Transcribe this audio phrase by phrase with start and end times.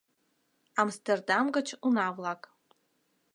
[0.81, 2.41] Амстердам гыч уна-влак!